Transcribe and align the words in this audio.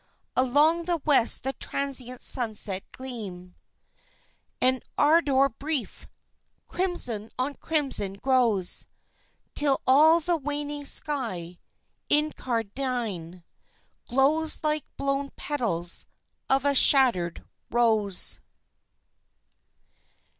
Along 0.35 0.85
the 0.85 0.99
West 1.05 1.43
the 1.43 1.53
transient 1.53 2.21
sunset 2.23 2.83
gleam 2.91 3.53
An 4.59 4.79
ardor 4.97 5.47
brief! 5.47 6.07
Crimson 6.67 7.29
on 7.37 7.53
crimson 7.53 8.13
grows 8.13 8.87
Till 9.53 9.79
all 9.85 10.19
the 10.19 10.37
waning 10.37 10.85
sky, 10.85 11.59
incarnadine, 12.09 13.43
Glows 14.07 14.63
like 14.63 14.85
blown 14.97 15.29
petals 15.35 16.07
of 16.49 16.65
a 16.65 16.73
shattered 16.73 17.45
rose. 17.69 18.41